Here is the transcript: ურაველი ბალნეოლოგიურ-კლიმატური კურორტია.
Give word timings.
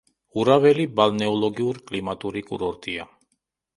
ურაველი 0.43 0.85
ბალნეოლოგიურ-კლიმატური 0.99 2.43
კურორტია. 2.51 3.07